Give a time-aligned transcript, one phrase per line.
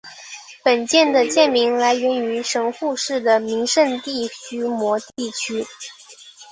[0.63, 5.63] 本舰的舰名来源于神户市的名胜地须磨地区。